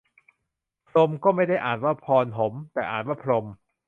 [0.87, 3.45] พรหม ก็ไม่ได้อ่านว่าพอน หม แต่อ่านว่าพรม